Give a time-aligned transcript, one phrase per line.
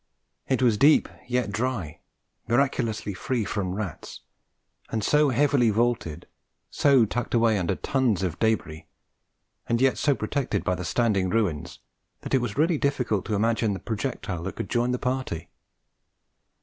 [0.47, 1.99] It was deep yet dry,
[2.47, 4.21] miraculously free from rats,
[4.89, 6.25] and so very heavily vaulted,
[6.71, 8.85] so tucked away under tons of débris,
[9.69, 11.77] and yet so protected by the standing ruins,
[12.21, 15.49] that it was really difficult to imagine the projectile that could join the party.